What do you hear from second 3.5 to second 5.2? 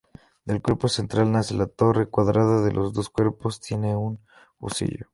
tiene un husillo.